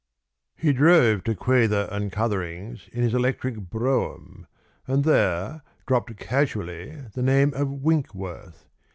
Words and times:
He 0.55 0.73
drove 0.73 1.23
to 1.25 1.35
Quayther 1.35 1.87
and 1.91 2.11
Cuthering's 2.11 2.87
in 2.91 3.03
his 3.03 3.13
electric 3.13 3.57
brougham, 3.69 4.47
and 4.87 5.03
there 5.03 5.61
dropped 5.85 6.17
casually 6.17 7.03
the 7.13 7.21
name 7.21 7.53
of 7.53 7.69
Winkworth. 7.69 8.65